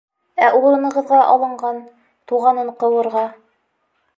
Ә 0.45 0.47
урынығыҙға 0.59 1.19
алынған... 1.33 1.81
туғанын 2.33 2.73
ҡыуырға. 2.81 3.29